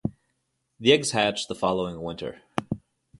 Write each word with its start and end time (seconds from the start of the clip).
The 0.79 0.93
eggs 0.93 1.11
hatch 1.11 1.47
the 1.47 1.53
following 1.53 2.01
winter. 2.01 2.41